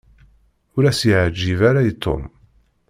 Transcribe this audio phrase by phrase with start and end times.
[0.75, 2.23] Ur as-yeɛǧib ara i Tom.